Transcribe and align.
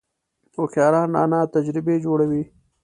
هوښیاران 0.55 1.09
رانه 1.17 1.39
تجربې 1.55 1.95
جوړوي. 2.05 2.43